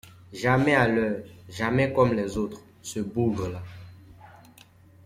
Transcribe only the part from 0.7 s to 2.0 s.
à l’heure, jamais